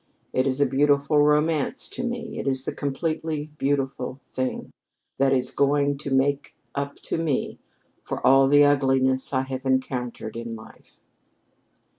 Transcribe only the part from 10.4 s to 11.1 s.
life."